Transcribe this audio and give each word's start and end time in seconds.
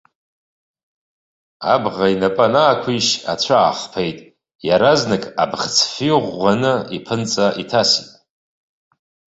Абӷа 1.73 2.05
инапы 2.13 2.43
аннықәишь, 2.45 3.11
ацәа 3.31 3.57
аахԥеит, 3.61 4.17
иаразнак 4.67 5.23
аԥхӡы-фҩы 5.43 6.15
ӷәӷәаны 6.23 6.73
иԥынҵа 6.97 7.47
иҭаст. 7.61 8.03